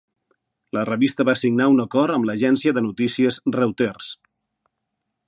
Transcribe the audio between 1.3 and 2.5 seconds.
signar un acord amb